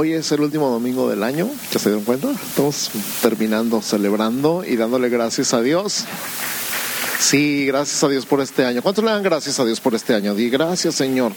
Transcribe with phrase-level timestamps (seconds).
[0.00, 2.30] Hoy es el último domingo del año, ¿ya se dieron cuenta?
[2.30, 2.88] Estamos
[3.20, 6.04] terminando, celebrando y dándole gracias a Dios.
[7.18, 8.80] Sí, gracias a Dios por este año.
[8.80, 10.36] ¿Cuántos le dan gracias a Dios por este año?
[10.36, 11.32] Di gracias, Señor.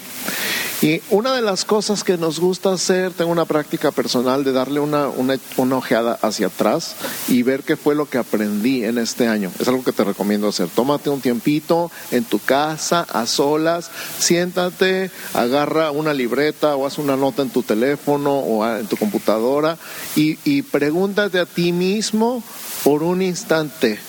[0.82, 4.80] Y una de las cosas que nos gusta hacer, tengo una práctica personal de darle
[4.80, 6.96] una, una, una, ojeada hacia atrás
[7.28, 9.52] y ver qué fue lo que aprendí en este año.
[9.60, 10.70] Es algo que te recomiendo hacer.
[10.70, 17.16] Tómate un tiempito en tu casa, a solas, siéntate, agarra una libreta o haz una
[17.16, 19.78] nota en tu teléfono o en tu computadora
[20.16, 22.44] y, pregúntate a ti mismo
[22.84, 24.00] por un instante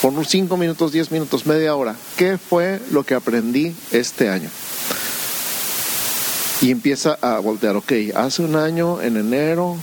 [0.00, 4.50] por unos 5 minutos, 10 minutos, media hora, ¿qué fue lo que aprendí este año?
[6.64, 9.76] Y empieza a voltear, ok, hace un año, en enero,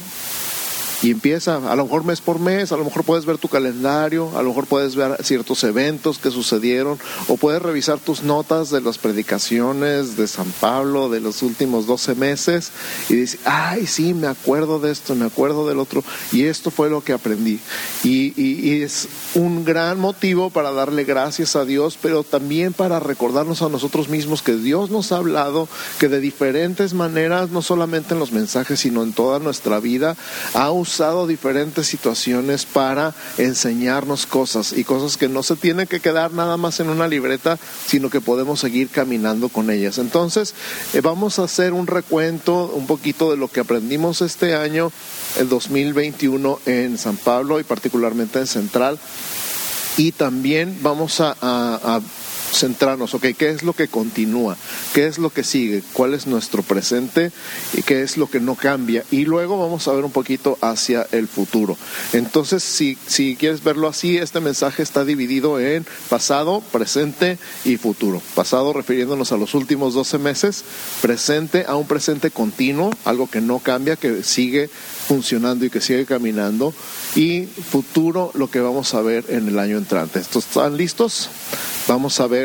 [1.01, 4.37] y empieza, a lo mejor mes por mes, a lo mejor puedes ver tu calendario,
[4.37, 8.81] a lo mejor puedes ver ciertos eventos que sucedieron, o puedes revisar tus notas de
[8.81, 12.71] las predicaciones de San Pablo de los últimos 12 meses
[13.09, 16.89] y dices, ay, sí, me acuerdo de esto, me acuerdo del otro, y esto fue
[16.89, 17.59] lo que aprendí.
[18.03, 23.63] Y, y es un gran motivo para darle gracias a Dios, pero también para recordarnos
[23.63, 25.67] a nosotros mismos que Dios nos ha hablado,
[25.99, 30.15] que de diferentes maneras, no solamente en los mensajes, sino en toda nuestra vida,
[30.53, 30.90] ha usado
[31.27, 36.79] diferentes situaciones para enseñarnos cosas y cosas que no se tienen que quedar nada más
[36.79, 39.97] en una libreta, sino que podemos seguir caminando con ellas.
[39.97, 40.53] Entonces,
[40.93, 44.91] eh, vamos a hacer un recuento un poquito de lo que aprendimos este año,
[45.39, 48.99] el 2021 en San Pablo y particularmente en Central.
[49.97, 52.01] Y también vamos a
[52.51, 54.57] centrarnos, ok, ¿qué es lo que continúa?
[54.93, 55.83] ¿Qué es lo que sigue?
[55.93, 57.31] ¿Cuál es nuestro presente?
[57.73, 59.03] ¿Y qué es lo que no cambia?
[59.11, 61.77] Y luego vamos a ver un poquito hacia el futuro.
[62.13, 68.21] Entonces, si, si quieres verlo así, este mensaje está dividido en pasado, presente y futuro.
[68.35, 70.63] Pasado refiriéndonos a los últimos 12 meses,
[71.01, 74.69] presente a un presente continuo, algo que no cambia, que sigue
[75.07, 76.73] funcionando y que sigue caminando,
[77.15, 80.19] y futuro lo que vamos a ver en el año entrante.
[80.19, 81.29] ¿Están listos?
[81.87, 82.40] Vamos a ver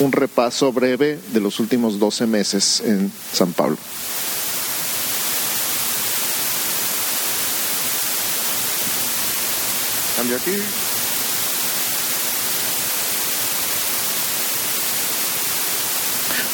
[0.00, 3.76] un repaso breve de los últimos 12 meses en San Pablo.
[10.16, 10.52] Cambio aquí.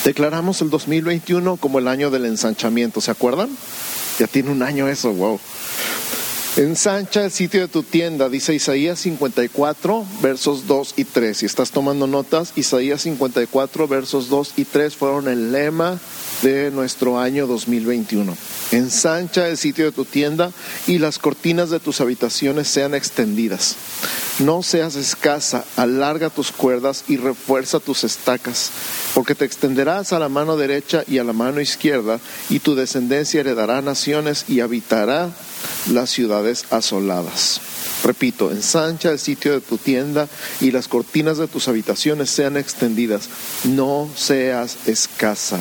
[0.04, 3.48] Declaramos el 2021 como el año del ensanchamiento, ¿se acuerdan?
[4.18, 5.40] Ya tiene un año eso, wow.
[6.56, 11.36] Ensancha el sitio de tu tienda, dice Isaías 54, versos 2 y 3.
[11.36, 15.98] Si estás tomando notas, Isaías 54, versos 2 y 3 fueron el lema
[16.44, 18.36] de nuestro año 2021.
[18.70, 20.52] Ensancha el sitio de tu tienda
[20.86, 23.76] y las cortinas de tus habitaciones sean extendidas.
[24.40, 28.70] No seas escasa, alarga tus cuerdas y refuerza tus estacas,
[29.14, 33.40] porque te extenderás a la mano derecha y a la mano izquierda, y tu descendencia
[33.40, 35.30] heredará naciones y habitará
[35.90, 37.60] las ciudades asoladas.
[38.04, 40.28] Repito, ensancha el sitio de tu tienda
[40.60, 43.30] y las cortinas de tus habitaciones sean extendidas.
[43.64, 45.58] No seas escasa.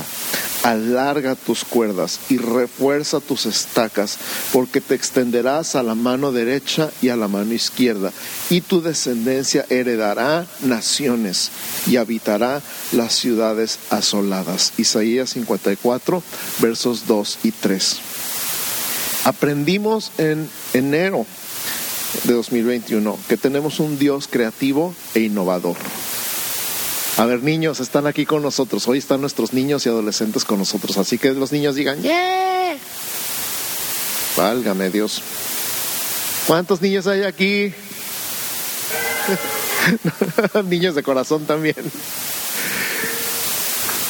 [0.61, 4.17] Alarga tus cuerdas y refuerza tus estacas,
[4.51, 8.11] porque te extenderás a la mano derecha y a la mano izquierda,
[8.49, 11.49] y tu descendencia heredará naciones
[11.85, 12.61] y habitará
[12.91, 14.73] las ciudades asoladas.
[14.77, 16.23] Isaías 54,
[16.59, 17.97] versos 2 y 3.
[19.25, 21.25] Aprendimos en enero
[22.23, 25.75] de 2021 que tenemos un Dios creativo e innovador.
[27.17, 28.87] A ver, niños, están aquí con nosotros.
[28.87, 30.97] Hoy están nuestros niños y adolescentes con nosotros.
[30.97, 32.75] Así que los niños digan, ¡Yeah!
[34.35, 35.21] Válgame Dios.
[36.47, 37.73] ¿Cuántos niños hay aquí?
[40.65, 41.75] niños de corazón también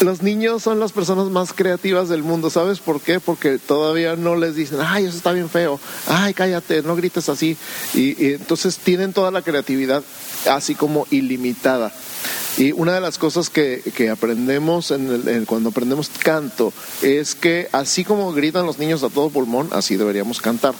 [0.03, 2.49] los niños son las personas más creativas del mundo.
[2.49, 3.19] ¿Sabes por qué?
[3.19, 7.57] Porque todavía no les dicen, ay, eso está bien feo, ay, cállate, no grites así.
[7.93, 10.03] Y, y entonces tienen toda la creatividad
[10.49, 11.91] así como ilimitada.
[12.57, 16.71] Y una de las cosas que, que aprendemos en el, en, cuando aprendemos canto
[17.01, 20.75] es que así como gritan los niños a todo pulmón, así deberíamos cantar.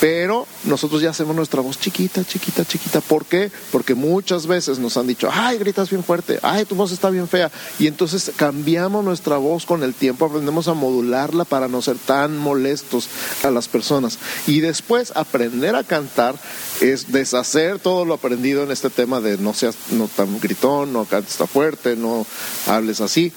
[0.00, 3.00] Pero nosotros ya hacemos nuestra voz chiquita, chiquita, chiquita.
[3.00, 3.50] ¿Por qué?
[3.72, 7.26] Porque muchas veces nos han dicho, ay, gritas bien fuerte, ay, tu voz está bien
[7.26, 7.50] fea.
[7.78, 12.36] Y entonces cambiamos nuestra voz con el tiempo, aprendemos a modularla para no ser tan
[12.36, 13.08] molestos
[13.42, 14.18] a las personas.
[14.46, 16.36] Y después aprender a cantar
[16.80, 21.04] es deshacer todo lo aprendido en este tema de no seas no tan gritón, no
[21.04, 22.26] cantes tan fuerte, no
[22.66, 23.32] hables así.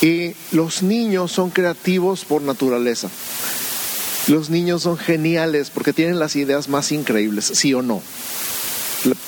[0.00, 3.08] Y los niños son creativos por naturaleza.
[4.26, 8.02] Los niños son geniales porque tienen las ideas más increíbles, sí o no.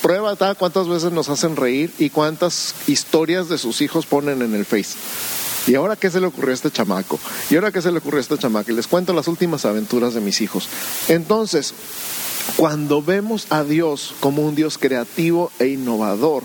[0.01, 4.53] Prueba tal cuántas veces nos hacen reír y cuántas historias de sus hijos ponen en
[4.53, 4.95] el Face.
[5.67, 7.19] ¿Y ahora qué se le ocurrió a este chamaco?
[7.49, 8.71] ¿Y ahora qué se le ocurrió a este chamaco?
[8.71, 10.69] Y les cuento las últimas aventuras de mis hijos.
[11.07, 11.73] Entonces,
[12.57, 16.43] cuando vemos a Dios como un Dios creativo e innovador,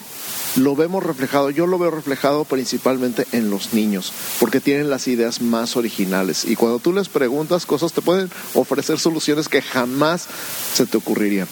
[0.56, 5.40] lo vemos reflejado, yo lo veo reflejado principalmente en los niños, porque tienen las ideas
[5.40, 6.44] más originales.
[6.44, 10.26] Y cuando tú les preguntas cosas, te pueden ofrecer soluciones que jamás
[10.74, 11.46] se te ocurrirían.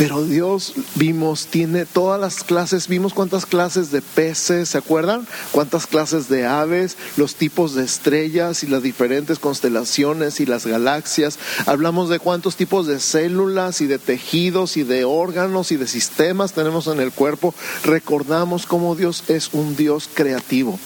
[0.00, 5.26] Pero Dios, vimos, tiene todas las clases, vimos cuántas clases de peces, ¿se acuerdan?
[5.52, 11.38] Cuántas clases de aves, los tipos de estrellas y las diferentes constelaciones y las galaxias.
[11.66, 16.54] Hablamos de cuántos tipos de células y de tejidos y de órganos y de sistemas
[16.54, 17.54] tenemos en el cuerpo.
[17.84, 20.78] Recordamos cómo Dios es un Dios creativo.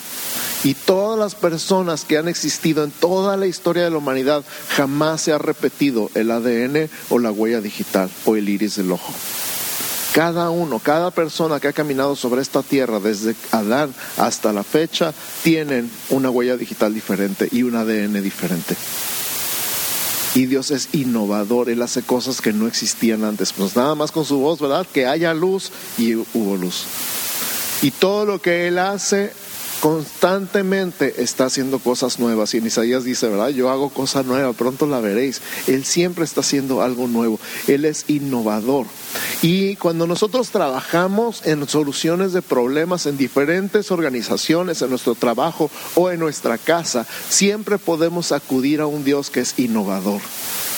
[0.64, 5.20] Y todas las personas que han existido en toda la historia de la humanidad jamás
[5.20, 9.12] se ha repetido el ADN o la huella digital o el iris del ojo.
[10.14, 15.12] Cada uno, cada persona que ha caminado sobre esta tierra desde Adán hasta la fecha
[15.42, 18.74] tienen una huella digital diferente y un ADN diferente.
[20.34, 23.52] Y Dios es innovador, Él hace cosas que no existían antes.
[23.52, 24.86] Pues nada más con su voz, ¿verdad?
[24.92, 26.84] Que haya luz y hubo luz.
[27.82, 29.32] Y todo lo que Él hace
[29.84, 32.54] constantemente está haciendo cosas nuevas.
[32.54, 33.50] Y en Isaías dice, ¿verdad?
[33.50, 35.42] Yo hago cosa nueva, pronto la veréis.
[35.66, 37.38] Él siempre está haciendo algo nuevo.
[37.66, 38.86] Él es innovador.
[39.42, 46.10] Y cuando nosotros trabajamos en soluciones de problemas en diferentes organizaciones, en nuestro trabajo o
[46.10, 50.22] en nuestra casa, siempre podemos acudir a un Dios que es innovador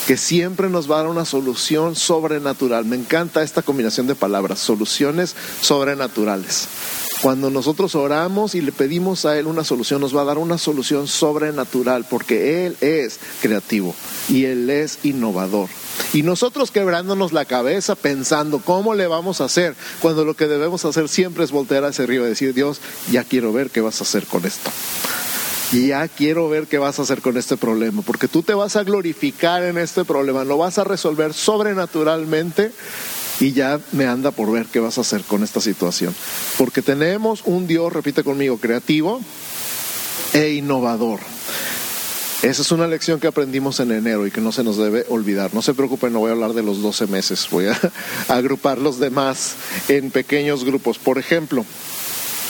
[0.09, 2.85] que siempre nos va a dar una solución sobrenatural.
[2.85, 6.69] Me encanta esta combinación de palabras, soluciones sobrenaturales.
[7.23, 10.59] Cuando nosotros oramos y le pedimos a Él una solución, nos va a dar una
[10.59, 13.95] solución sobrenatural, porque Él es creativo
[14.29, 15.71] y Él es innovador.
[16.13, 20.85] Y nosotros quebrándonos la cabeza pensando cómo le vamos a hacer, cuando lo que debemos
[20.85, 22.81] hacer siempre es voltear hacia arriba y decir, Dios,
[23.11, 24.71] ya quiero ver qué vas a hacer con esto.
[25.73, 28.85] Ya quiero ver qué vas a hacer con este problema, porque tú te vas a
[28.85, 32.73] glorificar en este problema, lo vas a resolver sobrenaturalmente
[33.41, 36.15] y ya me anda por ver qué vas a hacer con esta situación.
[36.57, 39.21] Porque tenemos un Dios, repite conmigo, creativo
[40.33, 41.21] e innovador.
[42.43, 45.55] Esa es una lección que aprendimos en enero y que no se nos debe olvidar.
[45.55, 47.81] No se preocupen, no voy a hablar de los 12 meses, voy a
[48.29, 49.55] agrupar los demás
[49.89, 50.99] en pequeños grupos.
[50.99, 51.65] Por ejemplo,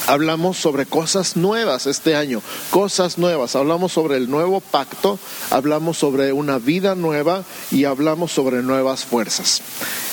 [0.07, 3.57] hablamos sobre cosas nuevas este año, cosas nuevas.
[3.57, 5.19] Hablamos sobre el nuevo pacto,
[5.51, 9.63] hablamos sobre una vida nueva y hablamos sobre nuevas fuerzas.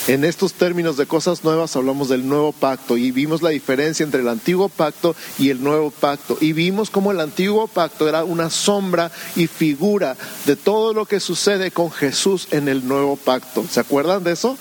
[0.08, 4.20] En estos términos de cosas nuevas hablamos del nuevo pacto y vimos la diferencia entre
[4.20, 8.50] el antiguo pacto y el nuevo pacto y vimos cómo el antiguo pacto era una
[8.50, 13.64] sombra y figura de todo lo que sucede con Jesús en el nuevo pacto.
[13.70, 14.58] ¿Se acuerdan de eso?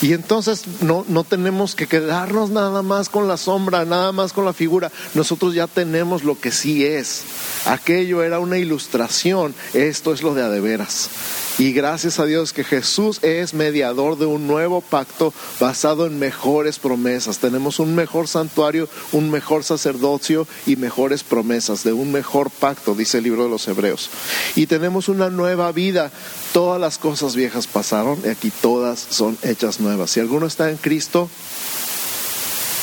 [0.00, 4.44] Y entonces no, no tenemos que quedarnos nada más con la sombra, nada más con
[4.44, 4.90] la figura.
[5.14, 7.22] Nosotros ya tenemos lo que sí es.
[7.66, 11.10] Aquello era una ilustración, esto es lo de adeveras.
[11.58, 16.78] Y gracias a Dios que Jesús es mediador de un nuevo pacto basado en mejores
[16.78, 17.38] promesas.
[17.38, 23.18] Tenemos un mejor santuario, un mejor sacerdocio y mejores promesas de un mejor pacto, dice
[23.18, 24.08] el libro de los Hebreos.
[24.56, 26.10] Y tenemos una nueva vida.
[26.52, 30.10] Todas las cosas viejas pasaron y aquí todas son hechas nuevas.
[30.10, 31.30] Si alguno está en Cristo,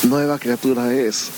[0.03, 1.29] nueva criatura es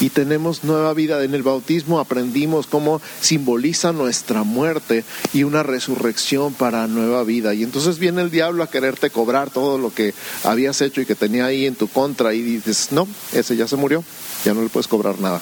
[0.00, 1.22] y tenemos nueva vida.
[1.24, 7.54] En el bautismo aprendimos cómo simboliza nuestra muerte y una resurrección para nueva vida.
[7.54, 10.14] Y entonces viene el diablo a quererte cobrar todo lo que
[10.44, 13.76] habías hecho y que tenía ahí en tu contra y dices, no, ese ya se
[13.76, 14.04] murió,
[14.44, 15.40] ya no le puedes cobrar nada.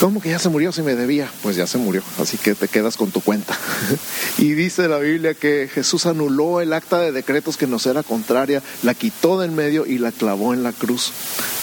[0.00, 1.30] ¿Cómo que ya se murió si me debía?
[1.42, 3.56] Pues ya se murió, así que te quedas con tu cuenta.
[4.38, 8.62] y dice la Biblia que Jesús anuló el acta de decretos que nos era contraria,
[8.82, 11.12] la quitó del medio y la clavó en la cruz.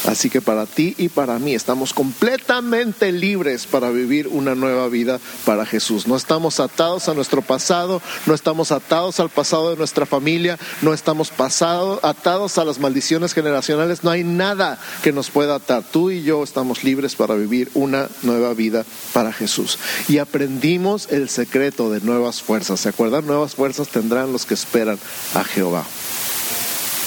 [0.06, 5.20] Así que para ti y para mí estamos completamente libres para vivir una nueva vida
[5.46, 6.08] para Jesús.
[6.08, 10.94] No estamos atados a nuestro pasado, no estamos atados al pasado de nuestra familia, no
[10.94, 15.84] estamos pasado, atados a las maldiciones generacionales, no hay nada que nos pueda atar.
[15.84, 19.78] Tú y yo estamos libres para vivir una nueva vida para Jesús.
[20.08, 22.80] Y aprendimos el secreto de nuevas fuerzas.
[22.80, 23.26] ¿Se acuerdan?
[23.26, 25.00] Nuevas fuerzas tendrán los que esperan
[25.34, 25.86] a Jehová.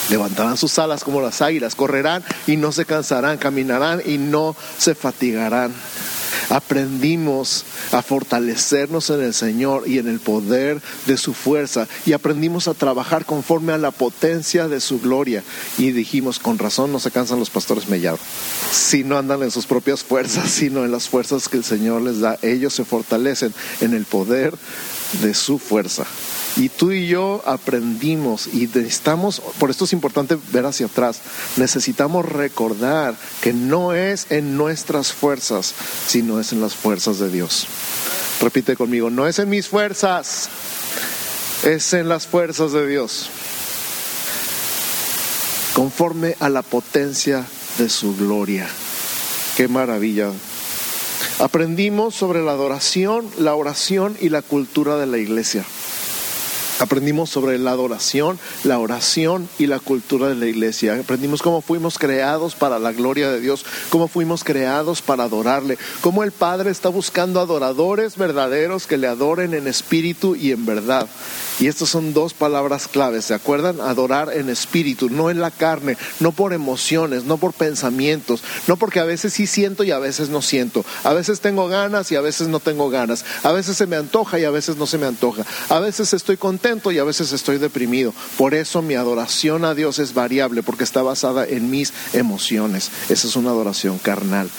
[0.08, 4.94] Levantarán sus alas como las águilas, correrán y no se cansarán, caminarán y no se
[4.94, 5.72] fatigarán.
[6.50, 12.68] Aprendimos a fortalecernos en el Señor y en el poder de su fuerza y aprendimos
[12.68, 15.42] a trabajar conforme a la potencia de su gloria.
[15.78, 18.20] Y dijimos, con razón no se cansan los pastores mellados,
[18.70, 22.20] si no andan en sus propias fuerzas, sino en las fuerzas que el Señor les
[22.20, 22.38] da.
[22.42, 24.54] Ellos se fortalecen en el poder
[25.22, 26.04] de su fuerza.
[26.56, 31.20] Y tú y yo aprendimos y necesitamos, por esto es importante ver hacia atrás,
[31.56, 35.74] necesitamos recordar que no es en nuestras fuerzas,
[36.06, 37.66] sino es en las fuerzas de Dios.
[38.40, 40.48] Repite conmigo, no es en mis fuerzas,
[41.62, 43.28] es en las fuerzas de Dios.
[45.74, 47.44] Conforme a la potencia
[47.76, 48.66] de su gloria.
[49.56, 50.30] Qué maravilla.
[51.38, 55.66] Aprendimos sobre la adoración, la oración y la cultura de la iglesia.
[56.78, 60.94] Aprendimos sobre la adoración, la oración y la cultura de la iglesia.
[60.94, 66.22] Aprendimos cómo fuimos creados para la gloria de Dios, cómo fuimos creados para adorarle, cómo
[66.22, 71.08] el Padre está buscando adoradores verdaderos que le adoren en espíritu y en verdad.
[71.58, 73.80] Y estas son dos palabras claves, ¿se acuerdan?
[73.80, 79.00] Adorar en espíritu, no en la carne, no por emociones, no por pensamientos, no porque
[79.00, 80.84] a veces sí siento y a veces no siento.
[81.02, 83.24] A veces tengo ganas y a veces no tengo ganas.
[83.42, 85.44] A veces se me antoja y a veces no se me antoja.
[85.70, 88.12] A veces estoy contento y a veces estoy deprimido.
[88.36, 92.90] Por eso mi adoración a Dios es variable, porque está basada en mis emociones.
[93.08, 94.50] Esa es una adoración carnal.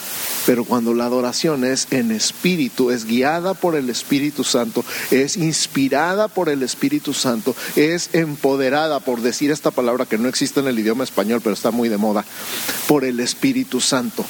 [0.46, 6.28] Pero cuando la adoración es en espíritu, es guiada por el Espíritu Santo, es inspirada
[6.28, 10.78] por el Espíritu Santo, es empoderada, por decir esta palabra que no existe en el
[10.78, 12.24] idioma español, pero está muy de moda,
[12.86, 14.24] por el Espíritu Santo.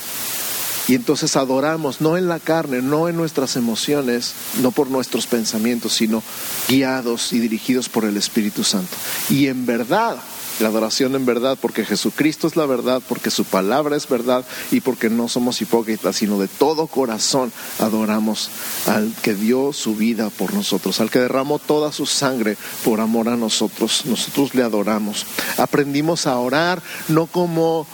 [0.89, 5.93] Y entonces adoramos, no en la carne, no en nuestras emociones, no por nuestros pensamientos,
[5.93, 6.23] sino
[6.67, 8.97] guiados y dirigidos por el Espíritu Santo.
[9.29, 10.17] Y en verdad,
[10.61, 14.81] la adoración en verdad, porque Jesucristo es la verdad, porque su palabra es verdad y
[14.81, 18.51] porque no somos hipócritas, sino de todo corazón adoramos
[18.87, 23.29] al que dio su vida por nosotros, al que derramó toda su sangre por amor
[23.29, 24.05] a nosotros.
[24.07, 25.27] Nosotros le adoramos.
[25.57, 27.87] Aprendimos a orar no como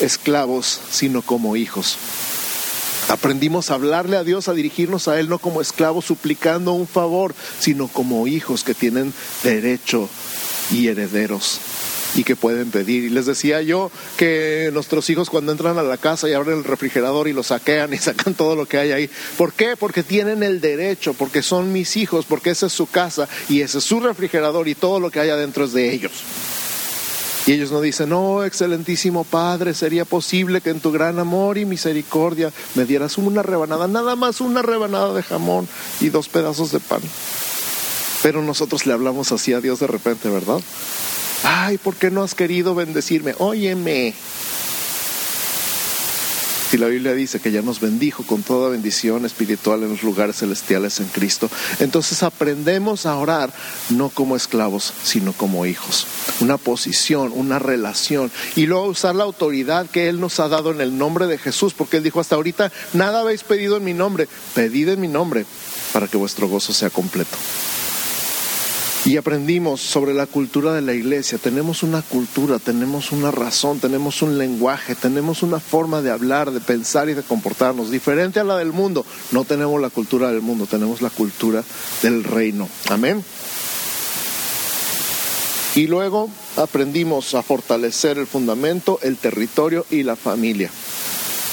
[0.00, 1.96] esclavos, sino como hijos.
[3.08, 7.34] Aprendimos a hablarle a Dios, a dirigirnos a Él no como esclavos suplicando un favor,
[7.58, 10.08] sino como hijos que tienen derecho
[10.70, 11.60] y herederos
[12.14, 13.04] y que pueden pedir.
[13.04, 16.64] Y les decía yo que nuestros hijos cuando entran a la casa y abren el
[16.64, 19.10] refrigerador y lo saquean y sacan todo lo que hay ahí.
[19.36, 19.76] ¿Por qué?
[19.76, 23.78] Porque tienen el derecho, porque son mis hijos, porque esa es su casa y ese
[23.78, 26.12] es su refrigerador y todo lo que hay adentro es de ellos.
[27.44, 31.64] Y ellos no dicen, oh, excelentísimo Padre, sería posible que en tu gran amor y
[31.64, 35.66] misericordia me dieras una rebanada, nada más una rebanada de jamón
[36.00, 37.00] y dos pedazos de pan.
[38.22, 40.60] Pero nosotros le hablamos así a Dios de repente, ¿verdad?
[41.44, 43.34] Ay, ¿por qué no has querido bendecirme?
[43.38, 44.14] Óyeme.
[46.72, 50.36] Si la Biblia dice que ya nos bendijo con toda bendición espiritual en los lugares
[50.36, 53.52] celestiales en Cristo, entonces aprendemos a orar
[53.90, 56.06] no como esclavos, sino como hijos.
[56.40, 58.32] Una posición, una relación.
[58.56, 61.74] Y luego usar la autoridad que Él nos ha dado en el nombre de Jesús,
[61.74, 65.44] porque Él dijo hasta ahorita, nada habéis pedido en mi nombre, pedid en mi nombre
[65.92, 67.36] para que vuestro gozo sea completo.
[69.04, 71.36] Y aprendimos sobre la cultura de la iglesia.
[71.36, 76.60] Tenemos una cultura, tenemos una razón, tenemos un lenguaje, tenemos una forma de hablar, de
[76.60, 79.04] pensar y de comportarnos diferente a la del mundo.
[79.32, 81.64] No tenemos la cultura del mundo, tenemos la cultura
[82.00, 82.68] del reino.
[82.90, 83.24] Amén.
[85.74, 90.70] Y luego aprendimos a fortalecer el fundamento, el territorio y la familia.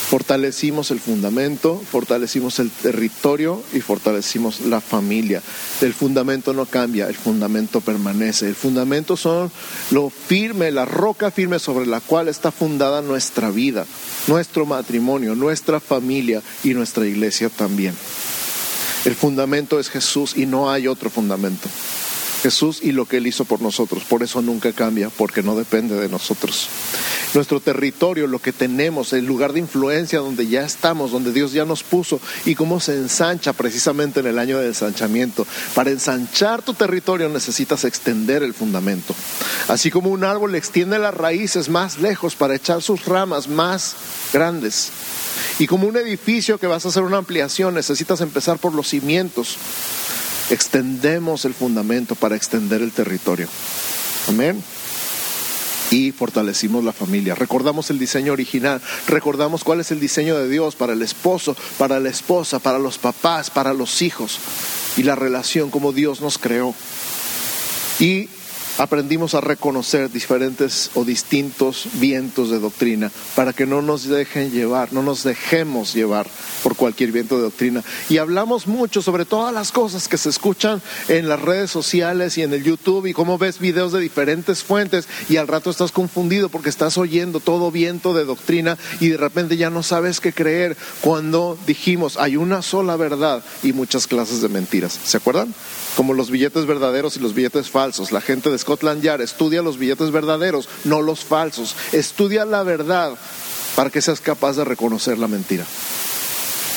[0.09, 5.39] Fortalecimos el fundamento, fortalecimos el territorio y fortalecimos la familia.
[5.81, 8.47] El fundamento no cambia, el fundamento permanece.
[8.47, 9.51] El fundamento son
[9.91, 13.85] lo firme, la roca firme sobre la cual está fundada nuestra vida,
[14.25, 17.93] nuestro matrimonio, nuestra familia y nuestra iglesia también.
[19.05, 21.69] El fundamento es Jesús y no hay otro fundamento.
[22.41, 24.03] Jesús y lo que Él hizo por nosotros.
[24.03, 26.69] Por eso nunca cambia, porque no depende de nosotros.
[27.33, 31.65] Nuestro territorio, lo que tenemos, el lugar de influencia donde ya estamos, donde Dios ya
[31.65, 35.45] nos puso y cómo se ensancha precisamente en el año de ensanchamiento.
[35.75, 39.13] Para ensanchar tu territorio necesitas extender el fundamento.
[39.67, 43.95] Así como un árbol extiende las raíces más lejos para echar sus ramas más
[44.33, 44.89] grandes.
[45.59, 49.57] Y como un edificio que vas a hacer una ampliación, necesitas empezar por los cimientos
[50.49, 53.47] extendemos el fundamento para extender el territorio.
[54.27, 54.63] Amén.
[55.91, 57.33] Y fortalecimos la familia.
[57.33, 61.99] Recordamos el diseño original, recordamos cuál es el diseño de Dios para el esposo, para
[61.99, 64.39] la esposa, para los papás, para los hijos
[64.97, 66.75] y la relación como Dios nos creó.
[67.99, 68.29] Y
[68.79, 74.93] aprendimos a reconocer diferentes o distintos vientos de doctrina para que no nos dejen llevar,
[74.93, 76.27] no nos dejemos llevar
[76.63, 77.83] por cualquier viento de doctrina.
[78.09, 82.43] Y hablamos mucho sobre todas las cosas que se escuchan en las redes sociales y
[82.43, 86.47] en el YouTube y cómo ves videos de diferentes fuentes y al rato estás confundido
[86.47, 90.77] porque estás oyendo todo viento de doctrina y de repente ya no sabes qué creer
[91.01, 94.97] cuando dijimos hay una sola verdad y muchas clases de mentiras.
[95.03, 95.53] ¿Se acuerdan?
[95.97, 98.13] Como los billetes verdaderos y los billetes falsos.
[98.13, 101.75] La gente Scotland Yard estudia los billetes verdaderos, no los falsos.
[101.91, 103.17] Estudia la verdad
[103.75, 105.65] para que seas capaz de reconocer la mentira.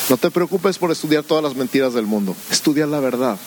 [0.09, 2.35] No te preocupes por estudiar todas las mentiras del mundo.
[2.49, 3.37] Estudia la verdad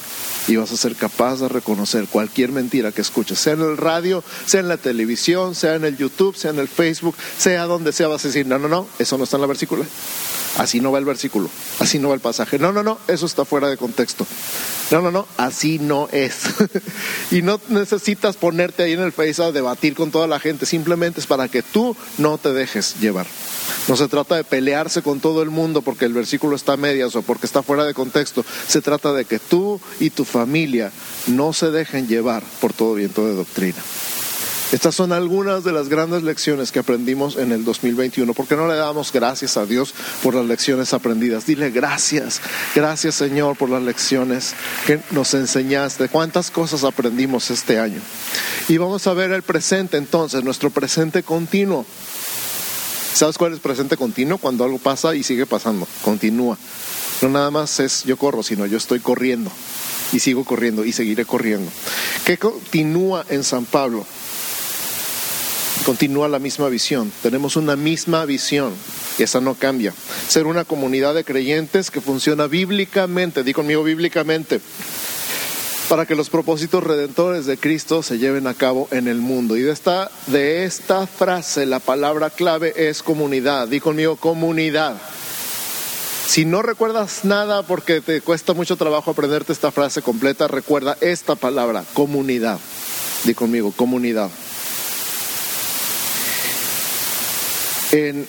[0.48, 4.22] y vas a ser capaz de reconocer cualquier mentira que escuches, sea en el radio,
[4.46, 8.08] sea en la televisión, sea en el YouTube, sea en el Facebook, sea donde sea,
[8.08, 9.84] vas a decir, no, no, no, eso no está en la versícula.
[10.56, 11.50] Así no va el versículo,
[11.80, 12.58] así no va el pasaje.
[12.58, 14.26] No, no, no, eso está fuera de contexto.
[14.90, 16.44] No, no, no, así no es.
[17.30, 21.20] y no necesitas ponerte ahí en el Face a debatir con toda la gente, simplemente
[21.20, 23.26] es para que tú no te dejes llevar.
[23.88, 27.14] No se trata de pelearse con todo el mundo porque el versículo está a medias
[27.16, 28.44] o porque está fuera de contexto.
[28.66, 30.92] Se trata de que tú y tu familia
[31.28, 33.78] no se dejen llevar por todo viento de doctrina.
[34.70, 38.34] Estas son algunas de las grandes lecciones que aprendimos en el 2021.
[38.34, 41.46] ¿Por qué no le damos gracias a Dios por las lecciones aprendidas?
[41.46, 42.42] Dile gracias,
[42.74, 44.52] gracias Señor por las lecciones
[44.86, 46.10] que nos enseñaste.
[46.10, 48.00] ¿Cuántas cosas aprendimos este año?
[48.68, 51.86] Y vamos a ver el presente entonces, nuestro presente continuo.
[53.14, 54.36] ¿Sabes cuál es presente continuo?
[54.36, 56.58] Cuando algo pasa y sigue pasando, continúa.
[57.22, 59.50] No nada más es yo corro, sino yo estoy corriendo
[60.16, 61.70] y sigo corriendo y seguiré corriendo.
[62.24, 64.06] ¿Qué continúa en San Pablo?
[65.84, 67.12] continúa la misma visión.
[67.22, 68.72] Tenemos una misma visión
[69.18, 69.94] y esa no cambia.
[70.26, 74.60] Ser una comunidad de creyentes que funciona bíblicamente, di conmigo bíblicamente,
[75.88, 79.56] para que los propósitos redentores de Cristo se lleven a cabo en el mundo.
[79.56, 83.68] Y de esta, de esta frase la palabra clave es comunidad.
[83.68, 84.96] Di conmigo comunidad.
[86.26, 91.36] Si no recuerdas nada porque te cuesta mucho trabajo aprenderte esta frase completa, recuerda esta
[91.36, 92.58] palabra, comunidad.
[93.24, 94.30] Di conmigo, comunidad.
[97.92, 98.26] En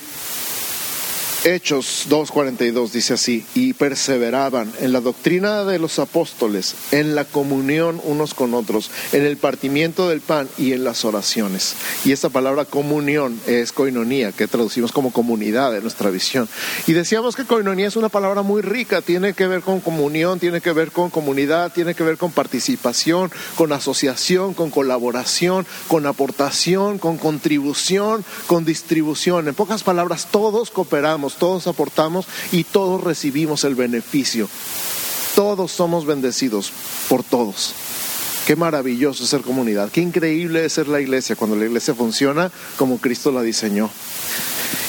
[1.47, 8.01] Hechos 2.42 dice así, y perseveraban en la doctrina de los apóstoles, en la comunión
[8.03, 11.75] unos con otros, en el partimiento del pan y en las oraciones.
[12.03, 16.49] Y esta palabra comunión es coinonía, que traducimos como comunidad en nuestra visión.
[16.85, 20.59] Y decíamos que coinonía es una palabra muy rica, tiene que ver con comunión, tiene
[20.59, 26.97] que ver con comunidad, tiene que ver con participación, con asociación, con colaboración, con aportación,
[26.97, 29.47] con contribución, con distribución.
[29.47, 34.49] En pocas palabras, todos cooperamos todos aportamos y todos recibimos el beneficio.
[35.35, 36.71] Todos somos bendecidos
[37.09, 37.73] por todos.
[38.47, 42.49] Qué maravilloso es ser comunidad, qué increíble es ser la iglesia cuando la iglesia funciona
[42.77, 43.89] como Cristo la diseñó.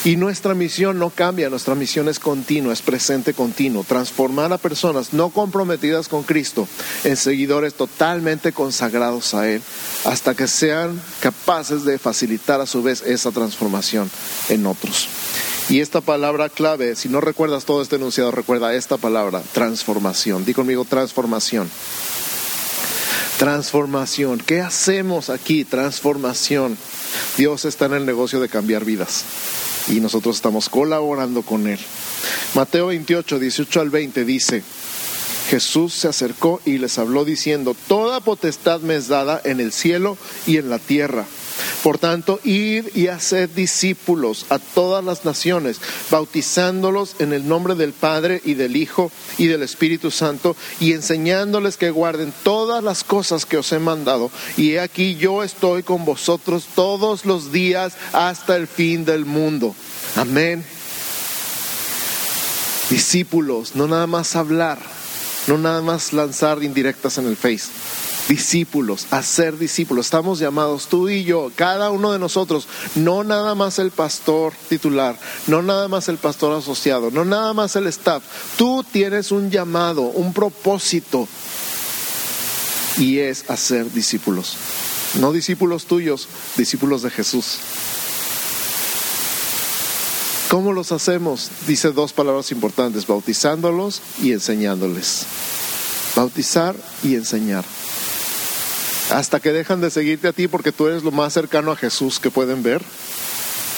[0.04, 5.12] Y nuestra misión no cambia, nuestra misión es continua, es presente continuo, transformar a personas
[5.12, 6.68] no comprometidas con Cristo
[7.02, 9.60] en seguidores totalmente consagrados a Él,
[10.04, 14.08] hasta que sean capaces de facilitar a su vez esa transformación
[14.48, 15.08] en otros.
[15.68, 20.46] Y esta palabra clave, si no recuerdas todo este enunciado, recuerda esta palabra, transformación.
[20.46, 21.68] Di conmigo, transformación.
[23.38, 24.38] Transformación.
[24.38, 25.64] ¿Qué hacemos aquí?
[25.64, 26.78] Transformación.
[27.36, 29.24] Dios está en el negocio de cambiar vidas
[29.88, 31.78] y nosotros estamos colaborando con Él.
[32.54, 34.62] Mateo 28, 18 al 20 dice,
[35.50, 40.16] Jesús se acercó y les habló diciendo, Toda potestad me es dada en el cielo
[40.46, 41.26] y en la tierra.
[41.82, 47.92] Por tanto, ir y hacer discípulos a todas las naciones, bautizándolos en el nombre del
[47.92, 53.46] Padre y del Hijo y del Espíritu Santo, y enseñándoles que guarden todas las cosas
[53.46, 54.30] que os he mandado.
[54.56, 59.74] Y he aquí yo estoy con vosotros todos los días hasta el fin del mundo.
[60.16, 60.64] Amén.
[62.90, 64.78] Discípulos, no nada más hablar,
[65.46, 67.68] no nada más lanzar indirectas en el Face
[68.28, 70.06] discípulos, a ser discípulos.
[70.06, 75.18] Estamos llamados tú y yo, cada uno de nosotros, no nada más el pastor titular,
[75.46, 78.22] no nada más el pastor asociado, no nada más el staff.
[78.56, 81.26] Tú tienes un llamado, un propósito
[82.98, 84.56] y es hacer discípulos.
[85.14, 87.58] No discípulos tuyos, discípulos de Jesús.
[90.50, 91.50] ¿Cómo los hacemos?
[91.66, 95.26] Dice dos palabras importantes, bautizándolos y enseñándoles.
[96.14, 97.64] Bautizar y enseñar
[99.10, 102.20] hasta que dejan de seguirte a ti porque tú eres lo más cercano a Jesús
[102.20, 102.82] que pueden ver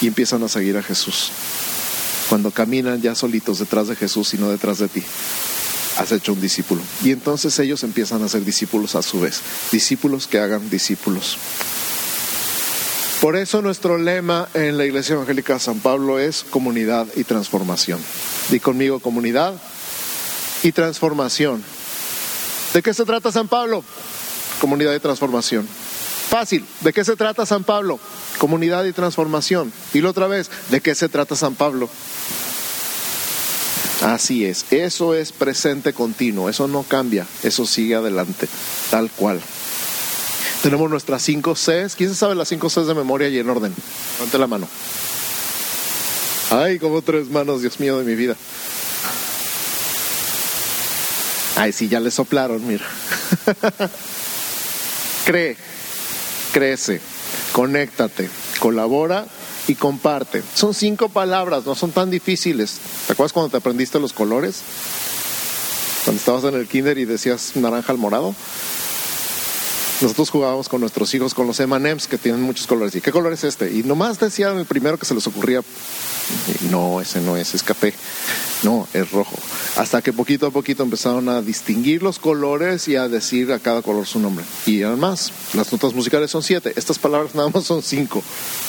[0.01, 1.31] y empiezan a seguir a Jesús.
[2.29, 5.03] Cuando caminan ya solitos detrás de Jesús y no detrás de ti.
[5.97, 6.81] has hecho un discípulo.
[7.03, 9.41] Y entonces ellos empiezan a ser discípulos a su vez,
[9.71, 11.37] discípulos que hagan discípulos.
[13.19, 17.99] Por eso nuestro lema en la Iglesia Evangélica de San Pablo es comunidad y transformación.
[18.49, 19.53] Di conmigo comunidad
[20.63, 21.63] y transformación.
[22.73, 23.83] ¿De qué se trata San Pablo?
[24.61, 25.67] Comunidad y transformación.
[26.29, 26.63] Fácil.
[26.79, 27.99] ¿De qué se trata San Pablo?
[28.37, 29.73] Comunidad y transformación.
[29.93, 31.89] Y otra vez, ¿de qué se trata San Pablo?
[34.01, 38.47] Así es, eso es presente continuo, eso no cambia, eso sigue adelante,
[38.89, 39.39] tal cual.
[40.63, 41.95] Tenemos nuestras cinco Cs.
[41.95, 43.73] ¿Quién sabe las cinco Cs de memoria y en orden?
[44.13, 44.67] Levante la mano.
[46.51, 48.35] Ay, como tres manos, Dios mío de mi vida.
[51.55, 52.85] Ay, sí, ya le soplaron, mira.
[55.25, 55.55] Cree,
[56.51, 56.99] crece,
[57.51, 58.29] conéctate,
[58.59, 59.25] colabora
[59.67, 60.43] y comparte.
[60.53, 62.79] Son cinco palabras, no son tan difíciles.
[63.07, 64.61] ¿Te acuerdas cuando te aprendiste los colores?
[66.03, 68.35] Cuando estabas en el kinder y decías naranja al morado.
[70.01, 72.95] Nosotros jugábamos con nuestros hijos con los M&M's que tienen muchos colores.
[72.95, 73.71] ¿Y qué color es este?
[73.71, 75.61] Y nomás decían el primero que se les ocurría.
[76.71, 77.93] No, ese no es, es café.
[78.63, 79.35] No, es rojo.
[79.75, 83.81] Hasta que poquito a poquito empezaron a distinguir los colores y a decir a cada
[83.83, 84.43] color su nombre.
[84.65, 86.73] Y además, las notas musicales son siete.
[86.75, 88.23] Estas palabras nada más son cinco.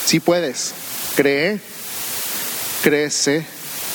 [0.05, 0.73] Si puedes,
[1.15, 1.59] cree,
[2.83, 3.45] crece,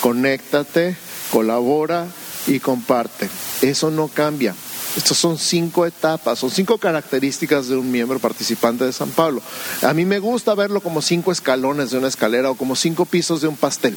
[0.00, 0.96] conéctate,
[1.30, 2.08] colabora
[2.46, 3.28] y comparte.
[3.62, 4.54] Eso no cambia.
[4.98, 9.40] Estas son cinco etapas, son cinco características de un miembro participante de San Pablo.
[9.82, 13.40] A mí me gusta verlo como cinco escalones de una escalera o como cinco pisos
[13.40, 13.96] de un pastel.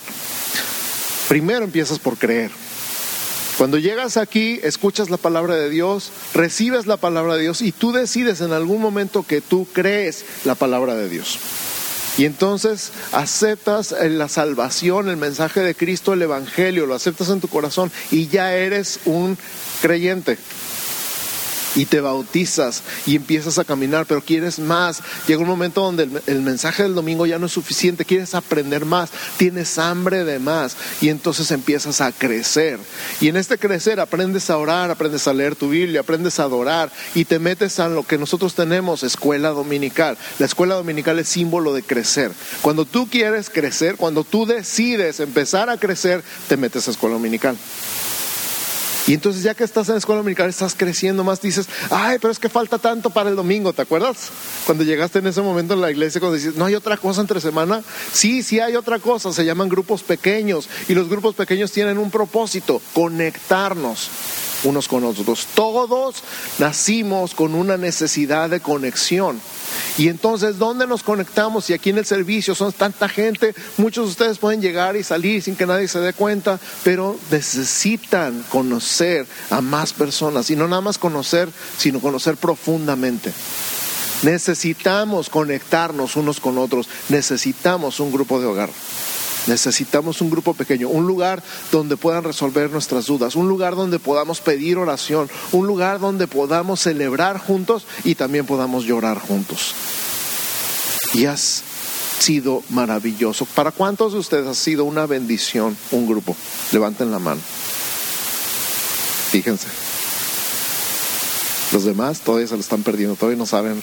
[1.28, 2.52] Primero empiezas por creer.
[3.58, 7.92] Cuando llegas aquí, escuchas la palabra de Dios, recibes la palabra de Dios y tú
[7.92, 11.40] decides en algún momento que tú crees la palabra de Dios.
[12.20, 17.48] Y entonces aceptas la salvación, el mensaje de Cristo, el Evangelio, lo aceptas en tu
[17.48, 19.36] corazón y ya eres un
[19.82, 20.38] creyente
[21.76, 25.02] y te bautizas y empiezas a caminar, pero quieres más.
[25.28, 29.10] Llega un momento donde el, mensaje del domingo ya no es suficiente, quieres aprender más,
[29.38, 32.80] tienes hambre de más y entonces empiezas a crecer.
[33.20, 36.92] Y en este crecer aprendes a orar, aprendes a leer tu Biblia, aprendes a adorar
[37.16, 40.18] y te metes a lo que nosotros tenemos, escuela dominical.
[40.40, 42.32] La escuela dominical es símbolo de crecer.
[42.62, 47.58] Cuando tú quieres crecer, cuando tú decides empezar a crecer, te metes a escuela dominical.
[49.08, 52.32] Y entonces ya que estás en la escuela dominical, estás creciendo más, dices, ay, pero
[52.32, 54.30] es que falta tanto para el domingo, ¿te acuerdas?
[54.66, 57.42] Cuando llegaste en ese momento en la iglesia, cuando dices, no hay otra cosa entre
[57.42, 57.82] semana.
[58.14, 60.70] Sí, sí hay otra cosa, se llaman grupos pequeños.
[60.88, 64.10] Y los grupos pequeños tienen un propósito, conectarnos
[64.64, 65.48] unos con otros.
[65.56, 66.24] Todos
[66.60, 69.42] nacimos con una necesidad de conexión.
[69.98, 71.70] Y entonces, ¿dónde nos conectamos?
[71.70, 75.42] Y aquí en el servicio son tanta gente, muchos de ustedes pueden llegar y salir
[75.42, 78.91] sin que nadie se dé cuenta, pero necesitan conocer
[79.50, 80.50] a más personas.
[80.50, 83.34] Y no nada más conocer, sino conocer profundamente.
[84.24, 88.70] Necesitamos conectarnos unos con otros, necesitamos un grupo de hogar.
[89.48, 94.40] Necesitamos un grupo pequeño, un lugar donde puedan resolver nuestras dudas, un lugar donde podamos
[94.40, 99.74] pedir oración, un lugar donde podamos celebrar juntos y también podamos llorar juntos.
[101.14, 101.64] Y has
[102.20, 103.46] sido maravilloso.
[103.46, 106.36] ¿Para cuántos de ustedes ha sido una bendición un grupo?
[106.72, 107.42] Levanten la mano.
[109.32, 109.68] Fíjense.
[111.72, 113.82] Los demás todavía se lo están perdiendo, todavía no saben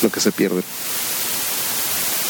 [0.00, 0.62] lo que se pierde.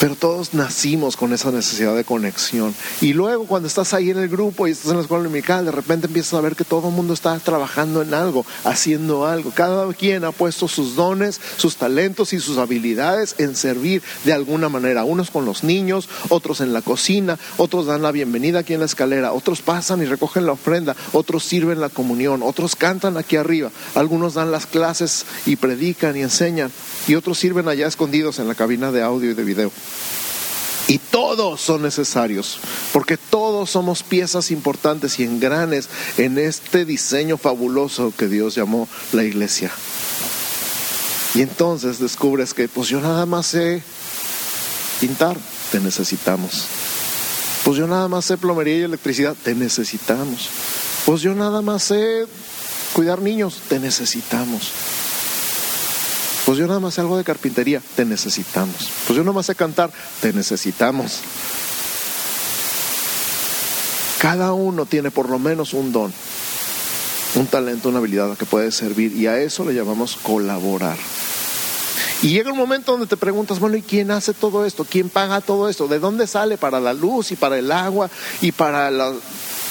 [0.01, 2.73] Pero todos nacimos con esa necesidad de conexión.
[3.01, 5.73] Y luego cuando estás ahí en el grupo y estás en la escuela dominical, de
[5.73, 9.51] repente empiezas a ver que todo el mundo está trabajando en algo, haciendo algo.
[9.51, 14.69] Cada quien ha puesto sus dones, sus talentos y sus habilidades en servir de alguna
[14.69, 15.05] manera.
[15.05, 18.87] Unos con los niños, otros en la cocina, otros dan la bienvenida aquí en la
[18.87, 23.71] escalera, otros pasan y recogen la ofrenda, otros sirven la comunión, otros cantan aquí arriba,
[23.97, 26.71] algunos dan las clases y predican y enseñan
[27.09, 29.73] y otros sirven allá escondidos en la cabina de audio y de video.
[30.87, 32.59] Y todos son necesarios,
[32.95, 39.23] porque todos somos piezas importantes y engranes en este diseño fabuloso que Dios llamó la
[39.23, 39.71] iglesia.
[41.35, 43.83] Y entonces descubres que pues yo nada más sé
[44.99, 45.37] pintar,
[45.71, 46.67] te necesitamos.
[47.65, 50.49] Pues yo nada más sé plomería y electricidad, te necesitamos.
[51.05, 52.25] Pues yo nada más sé
[52.95, 54.71] cuidar niños, te necesitamos.
[56.49, 58.75] Pues yo nada más algo de carpintería, te necesitamos.
[59.07, 59.91] Pues yo nada más sé cantar,
[60.23, 61.19] te necesitamos.
[64.19, 66.11] Cada uno tiene por lo menos un don,
[67.35, 70.97] un talento, una habilidad que puede servir y a eso le llamamos colaborar.
[72.23, 74.87] Y llega un momento donde te preguntas, bueno, ¿y quién hace todo esto?
[74.89, 75.87] ¿Quién paga todo esto?
[75.87, 78.09] ¿De dónde sale para la luz y para el agua
[78.41, 79.13] y para la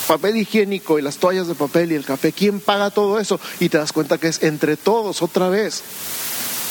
[0.08, 3.40] papel higiénico y las toallas de papel y el café, ¿quién paga todo eso?
[3.60, 5.84] Y te das cuenta que es entre todos otra vez.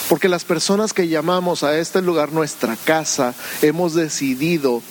[0.09, 4.83] Porque las personas que llamamos a este lugar nuestra casa, hemos decidido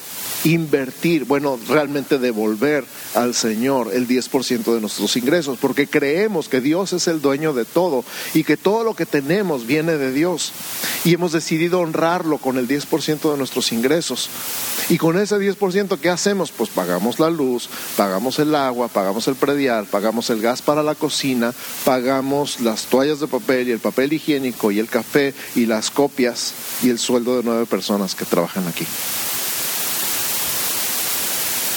[0.44, 6.94] invertir, bueno, realmente devolver al Señor el 10% de nuestros ingresos, porque creemos que Dios
[6.94, 10.52] es el dueño de todo y que todo lo que tenemos viene de Dios.
[11.04, 14.30] Y hemos decidido honrarlo con el 10% de nuestros ingresos.
[14.90, 16.52] Y con ese 10%, ¿qué hacemos?
[16.52, 20.96] Pues pagamos la luz, pagamos el agua, pagamos el predial, pagamos el gas para la
[20.96, 25.90] cocina, pagamos las toallas de papel y el papel higiénico y el café y las
[25.90, 28.86] copias y el sueldo de nueve personas que trabajan aquí.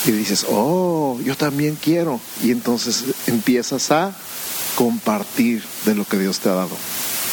[0.07, 2.21] Y dices, oh, yo también quiero.
[2.43, 4.17] Y entonces empiezas a
[4.77, 6.77] compartir de lo que Dios te ha dado.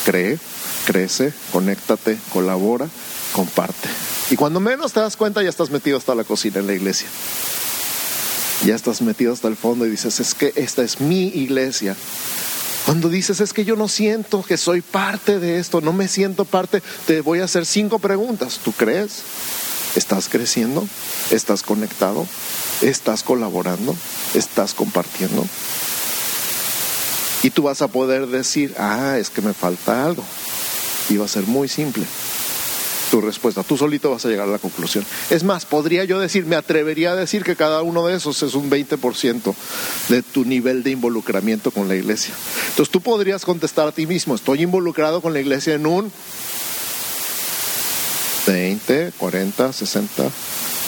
[0.06, 0.39] Cree,
[0.86, 2.88] crece, conéctate, colabora,
[3.34, 3.89] comparte.
[4.30, 7.08] Y cuando menos te das cuenta ya estás metido hasta la cocina en la iglesia.
[8.65, 11.95] Ya estás metido hasta el fondo y dices, es que esta es mi iglesia.
[12.86, 16.45] Cuando dices, es que yo no siento que soy parte de esto, no me siento
[16.45, 18.60] parte, te voy a hacer cinco preguntas.
[18.63, 19.23] ¿Tú crees?
[19.96, 20.88] ¿Estás creciendo?
[21.32, 22.28] ¿Estás conectado?
[22.82, 23.96] ¿Estás colaborando?
[24.34, 25.46] ¿Estás compartiendo?
[27.44, 30.24] Y tú vas a poder decir, ah, es que me falta algo.
[31.10, 32.06] Y va a ser muy simple
[33.12, 33.64] tu respuesta.
[33.64, 35.06] Tú solito vas a llegar a la conclusión.
[35.30, 38.56] Es más, podría yo decir, me atrevería a decir que cada uno de esos es
[38.56, 39.54] un 20%
[40.10, 42.34] de tu nivel de involucramiento con la iglesia.
[42.70, 46.12] Entonces tú podrías contestar a ti mismo, estoy involucrado con la iglesia en un
[48.56, 50.32] 20, 40, 60,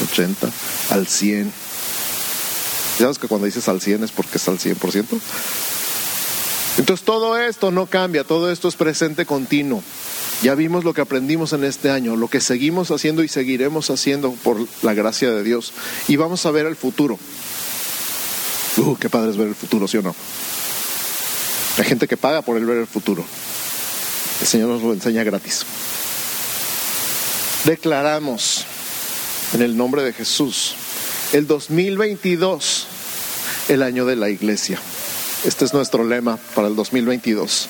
[0.09, 0.49] 80,
[0.91, 1.51] al 100.
[2.97, 5.05] ¿Sabes que cuando dices al 100 es porque está al 100%?
[6.77, 9.83] Entonces todo esto no cambia, todo esto es presente continuo.
[10.41, 14.31] Ya vimos lo que aprendimos en este año, lo que seguimos haciendo y seguiremos haciendo
[14.31, 15.73] por la gracia de Dios.
[16.07, 17.19] Y vamos a ver el futuro.
[18.77, 20.15] Uh, qué padre es ver el futuro, ¿sí o no?
[21.79, 23.25] Hay gente que paga por el ver el futuro.
[24.39, 25.65] El Señor nos lo enseña gratis
[27.67, 28.65] declaramos
[29.53, 30.73] en el nombre de Jesús
[31.33, 32.87] el 2022
[33.67, 34.79] el año de la iglesia.
[35.43, 37.67] Este es nuestro lema para el 2022.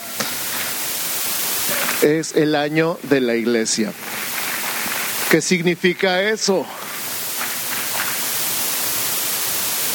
[2.04, 3.92] Es el año de la iglesia.
[5.32, 6.64] ¿Qué significa eso?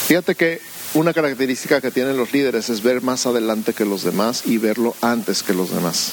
[0.08, 0.60] Fíjate que
[0.94, 4.96] una característica que tienen los líderes es ver más adelante que los demás y verlo
[5.00, 6.10] antes que los demás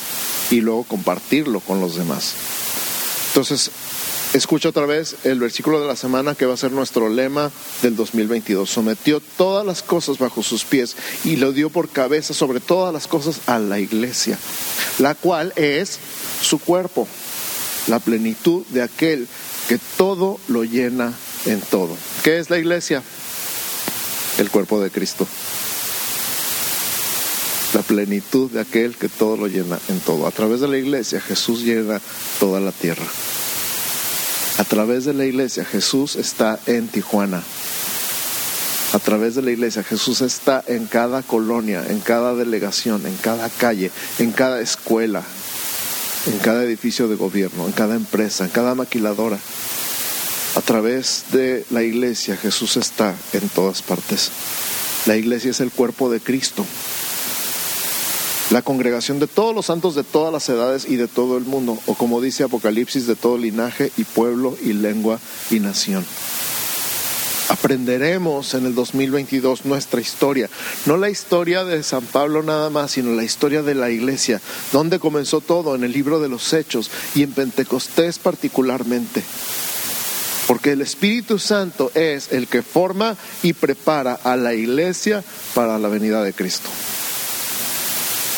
[0.52, 2.36] y luego compartirlo con los demás.
[3.30, 3.72] Entonces,
[4.34, 7.96] escucha otra vez el versículo de la semana que va a ser nuestro lema del
[7.96, 8.70] 2022.
[8.70, 13.08] Sometió todas las cosas bajo sus pies y lo dio por cabeza sobre todas las
[13.08, 14.38] cosas a la iglesia,
[15.00, 16.00] la cual es
[16.42, 17.08] su cuerpo,
[17.88, 19.28] la plenitud de aquel
[19.68, 21.14] que todo lo llena
[21.46, 21.96] en todo.
[22.24, 23.04] ¿Qué es la iglesia?
[24.38, 25.28] El cuerpo de Cristo
[27.74, 30.28] la plenitud de aquel que todo lo llena en todo.
[30.28, 32.02] A través de la iglesia Jesús llena
[32.40, 33.06] toda la tierra.
[34.60, 37.42] A través de la iglesia Jesús está en Tijuana.
[38.92, 43.48] A través de la iglesia Jesús está en cada colonia, en cada delegación, en cada
[43.48, 45.24] calle, en cada escuela,
[46.26, 49.40] en cada edificio de gobierno, en cada empresa, en cada maquiladora.
[50.58, 54.30] A través de la iglesia Jesús está en todas partes.
[55.06, 56.66] La iglesia es el cuerpo de Cristo
[58.50, 61.78] la congregación de todos los santos de todas las edades y de todo el mundo,
[61.86, 65.20] o como dice Apocalipsis, de todo linaje y pueblo y lengua
[65.52, 66.06] y nación.
[67.50, 70.50] Aprenderemos en el 2022 nuestra historia,
[70.86, 74.40] no la historia de San Pablo nada más, sino la historia de la iglesia,
[74.72, 79.24] donde comenzó todo en el libro de los Hechos y en Pentecostés particularmente.
[80.48, 85.90] Porque el Espíritu Santo es el que forma y prepara a la iglesia para la
[85.90, 86.70] venida de Cristo.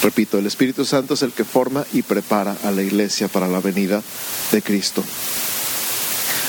[0.04, 3.60] Repito, el Espíritu Santo es el que forma y prepara a la iglesia para la
[3.60, 4.02] venida
[4.52, 5.04] de Cristo.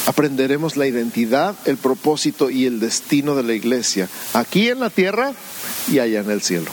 [0.06, 5.32] Aprenderemos la identidad, el propósito y el destino de la iglesia, aquí en la tierra
[5.90, 6.70] y allá en el cielo.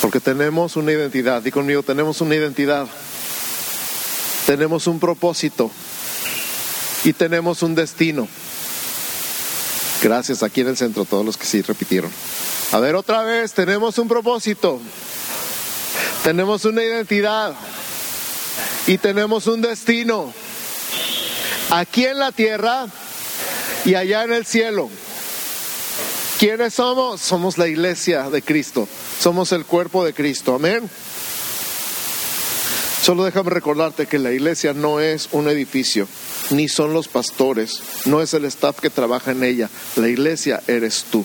[0.00, 2.86] Porque tenemos una identidad, y conmigo tenemos una identidad,
[4.46, 5.70] tenemos un propósito
[7.04, 8.26] y tenemos un destino.
[10.02, 12.10] Gracias aquí en el centro, todos los que sí repitieron.
[12.72, 14.80] A ver, otra vez, tenemos un propósito,
[16.22, 17.54] tenemos una identidad
[18.86, 20.32] y tenemos un destino
[21.70, 22.86] aquí en la tierra
[23.84, 24.90] y allá en el cielo.
[26.38, 27.20] ¿Quiénes somos?
[27.20, 28.88] Somos la iglesia de Cristo,
[29.20, 30.88] somos el cuerpo de Cristo, amén.
[33.02, 36.06] Solo déjame recordarte que la iglesia no es un edificio,
[36.50, 41.04] ni son los pastores, no es el staff que trabaja en ella, la iglesia eres
[41.10, 41.24] tú.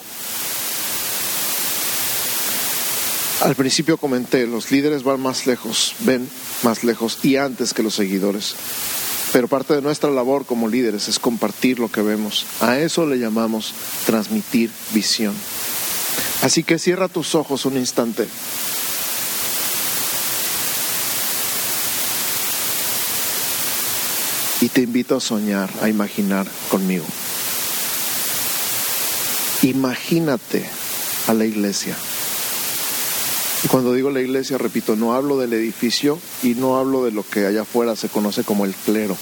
[3.45, 6.27] Al principio comenté, los líderes van más lejos, ven
[6.63, 8.55] más lejos y antes que los seguidores.
[9.31, 12.47] Pero parte de nuestra labor como líderes es compartir lo que vemos.
[12.59, 13.75] A eso le llamamos
[14.07, 15.35] transmitir visión.
[16.41, 18.27] Así que cierra tus ojos un instante.
[24.59, 27.05] Y te invito a soñar, a imaginar conmigo.
[29.61, 30.65] Imagínate
[31.27, 31.95] a la iglesia.
[33.65, 37.27] Y cuando digo la iglesia, repito, no hablo del edificio y no hablo de lo
[37.27, 39.17] que allá afuera se conoce como el clero.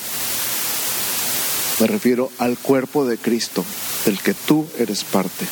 [1.79, 3.63] Me refiero al cuerpo de Cristo,
[4.03, 5.45] del que tú eres parte.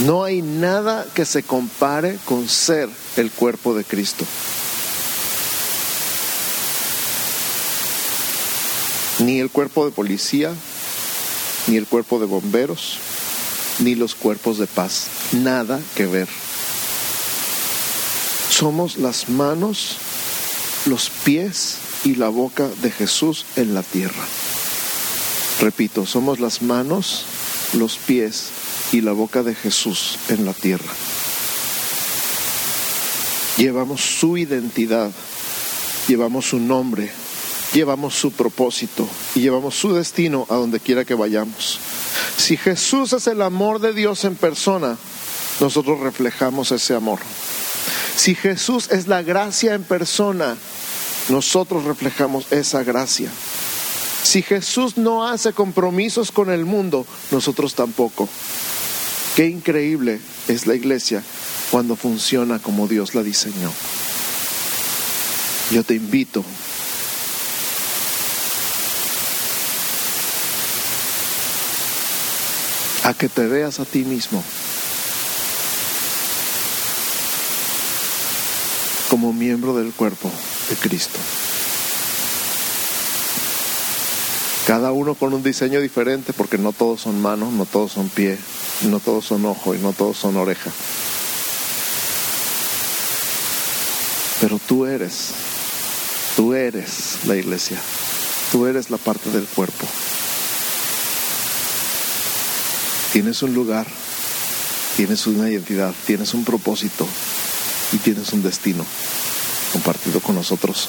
[0.00, 4.24] No hay nada que se compare con ser el cuerpo de Cristo.
[9.20, 10.52] Ni el cuerpo de policía,
[11.68, 12.98] ni el cuerpo de bomberos,
[13.78, 15.06] ni los cuerpos de paz.
[15.30, 16.28] Nada que ver.
[18.50, 19.96] Somos las manos,
[20.86, 24.24] los pies y la boca de Jesús en la tierra.
[25.60, 27.24] Repito, somos las manos,
[27.72, 28.50] los pies
[28.92, 30.92] y la boca de Jesús en la tierra.
[33.56, 35.10] Llevamos su identidad,
[36.06, 37.10] llevamos su nombre,
[37.72, 41.80] llevamos su propósito y llevamos su destino a donde quiera que vayamos.
[42.36, 44.96] Si Jesús es el amor de Dios en persona,
[45.60, 47.18] nosotros reflejamos ese amor.
[48.18, 50.56] Si Jesús es la gracia en persona,
[51.28, 53.30] nosotros reflejamos esa gracia.
[54.24, 58.28] Si Jesús no hace compromisos con el mundo, nosotros tampoco.
[59.36, 61.22] Qué increíble es la iglesia
[61.70, 63.72] cuando funciona como Dios la diseñó.
[65.70, 66.44] Yo te invito
[73.04, 74.42] a que te veas a ti mismo
[79.08, 80.30] como miembro del cuerpo
[80.68, 81.18] de Cristo.
[84.66, 88.38] Cada uno con un diseño diferente porque no todos son manos, no todos son pie,
[88.82, 90.70] no todos son ojo y no todos son oreja.
[94.40, 95.30] Pero tú eres,
[96.36, 97.80] tú eres la iglesia,
[98.52, 99.86] tú eres la parte del cuerpo.
[103.12, 103.86] Tienes un lugar,
[104.96, 107.08] tienes una identidad, tienes un propósito
[107.92, 108.84] y tienes un destino
[109.72, 110.88] compartido con nosotros.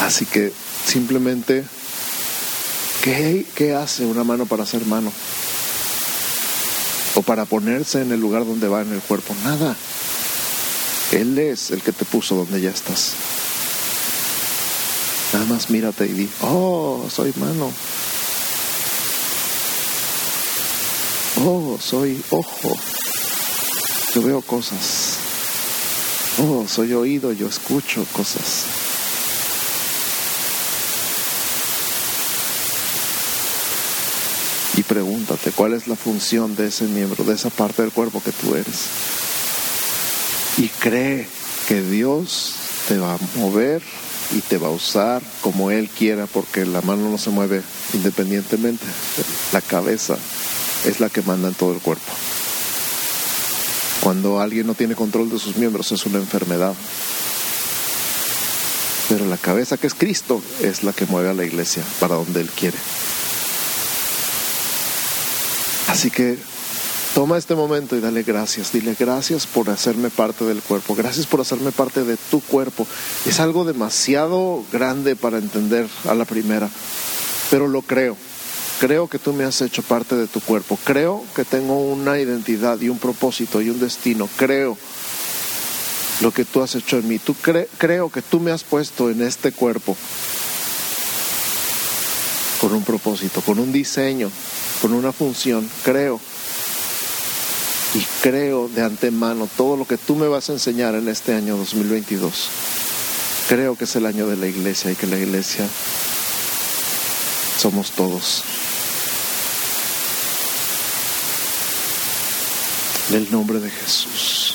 [0.00, 0.52] Así que
[0.86, 1.64] simplemente,
[3.02, 5.12] ¿qué, ¿qué, hace una mano para ser mano?
[7.14, 9.34] O para ponerse en el lugar donde va en el cuerpo.
[9.44, 9.76] Nada.
[11.12, 13.12] Él es el que te puso donde ya estás.
[15.32, 17.72] Nada más mírate y di, oh, soy mano.
[21.36, 22.93] Oh, soy ojo.
[24.14, 25.16] Yo veo cosas.
[26.38, 28.66] Oh, soy oído, yo escucho cosas.
[34.76, 38.30] Y pregúntate cuál es la función de ese miembro, de esa parte del cuerpo que
[38.30, 38.86] tú eres.
[40.58, 41.26] Y cree
[41.66, 42.54] que Dios
[42.86, 43.82] te va a mover
[44.32, 48.84] y te va a usar como Él quiera, porque la mano no se mueve independientemente.
[49.52, 50.16] La cabeza
[50.84, 52.12] es la que manda en todo el cuerpo.
[54.04, 56.74] Cuando alguien no tiene control de sus miembros es una enfermedad.
[59.08, 62.42] Pero la cabeza que es Cristo es la que mueve a la iglesia para donde
[62.42, 62.76] Él quiere.
[65.88, 66.36] Así que
[67.14, 68.74] toma este momento y dale gracias.
[68.74, 70.94] Dile gracias por hacerme parte del cuerpo.
[70.94, 72.86] Gracias por hacerme parte de tu cuerpo.
[73.24, 76.68] Es algo demasiado grande para entender a la primera,
[77.50, 78.18] pero lo creo.
[78.80, 80.78] Creo que tú me has hecho parte de tu cuerpo.
[80.84, 84.28] Creo que tengo una identidad y un propósito y un destino.
[84.36, 84.76] Creo
[86.20, 87.20] lo que tú has hecho en mí.
[87.78, 89.96] Creo que tú me has puesto en este cuerpo
[92.60, 94.30] con un propósito, con un diseño,
[94.80, 95.68] con una función.
[95.82, 96.20] Creo.
[97.94, 101.56] Y creo de antemano todo lo que tú me vas a enseñar en este año
[101.56, 102.48] 2022.
[103.48, 105.68] Creo que es el año de la iglesia y que la iglesia
[107.58, 108.42] somos todos.
[113.10, 114.54] En el nombre de Jesús.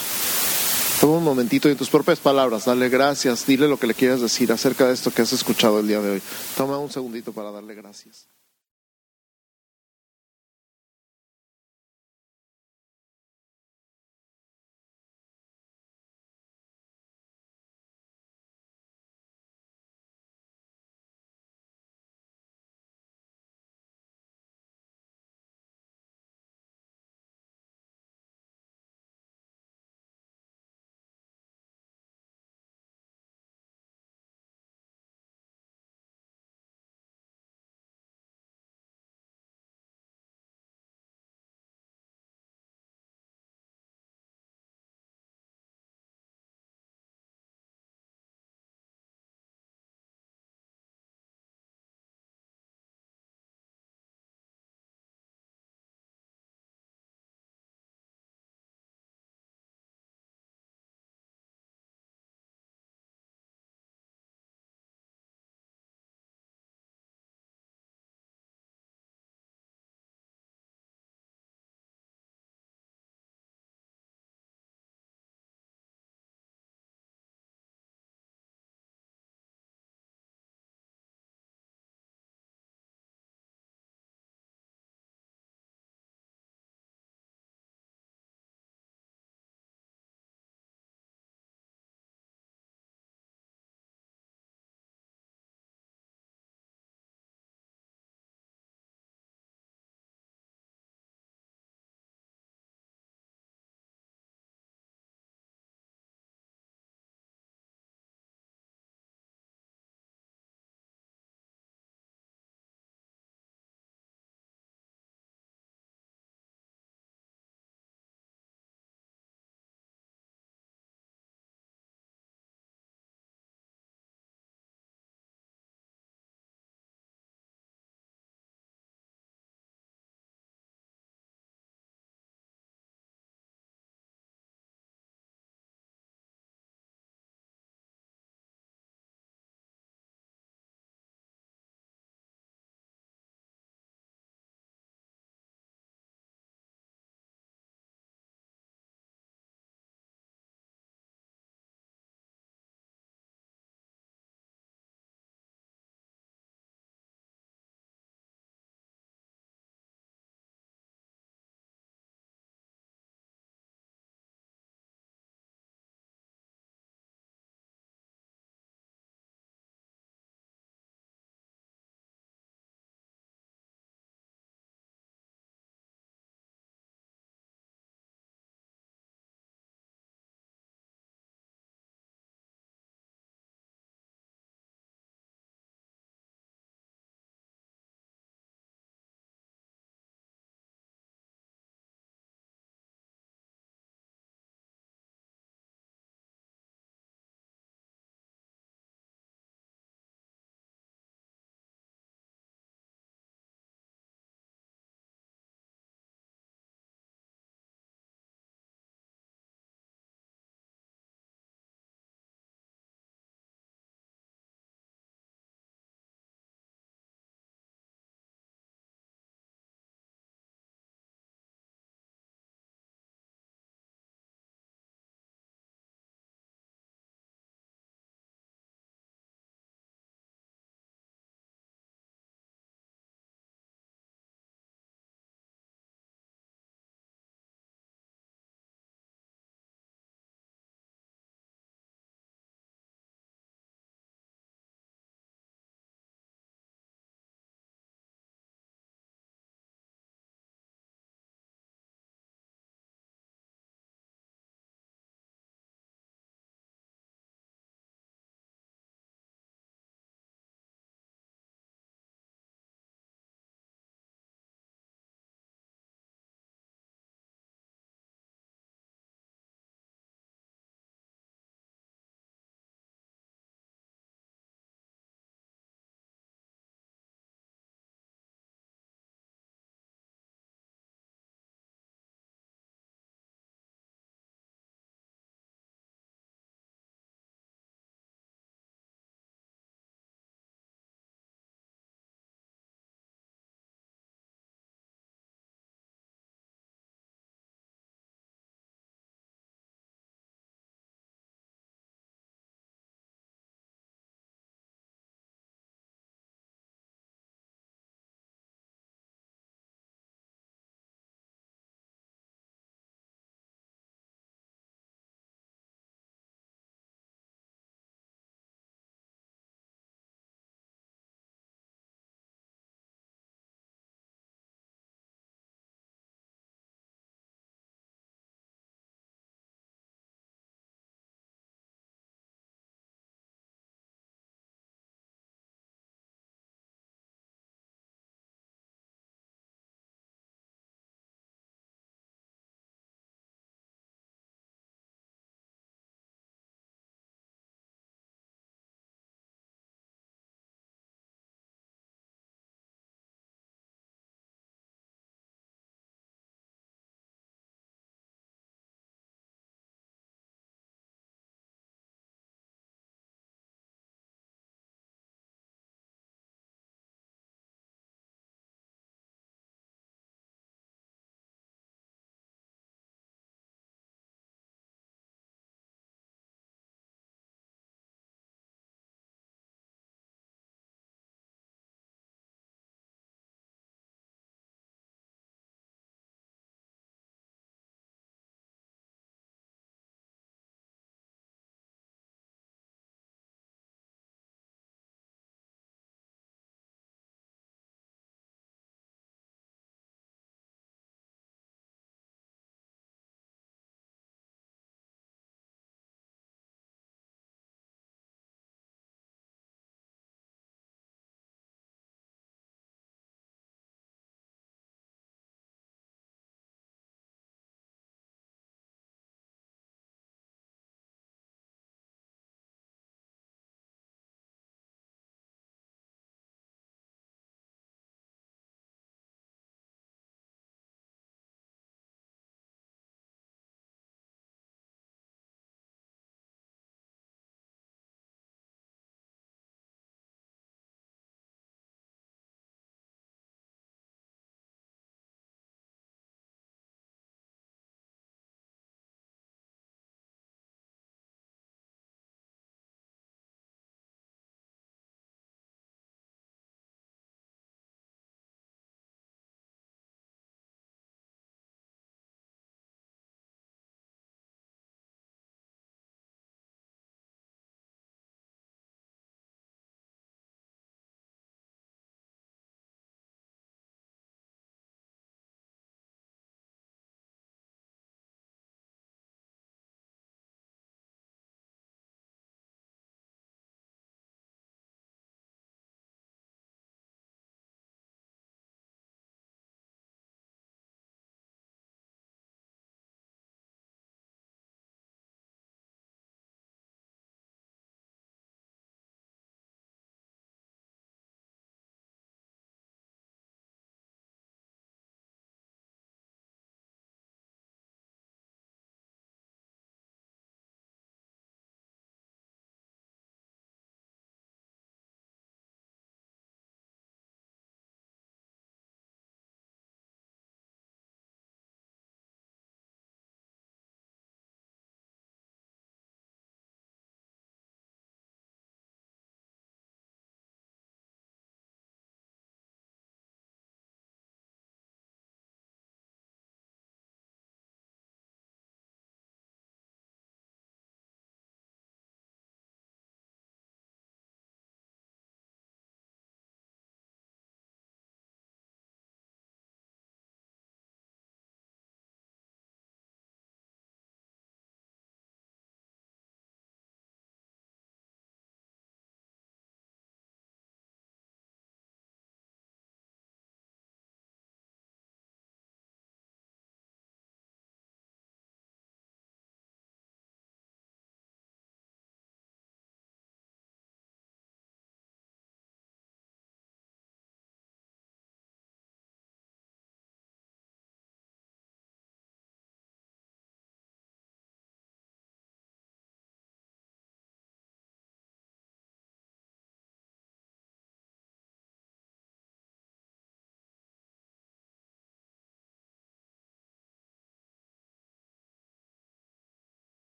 [0.99, 4.19] Toma un momentito y en tus propias palabras, dale gracias, dile lo que le quieras
[4.19, 6.21] decir acerca de esto que has escuchado el día de hoy.
[6.57, 8.27] Toma un segundito para darle gracias.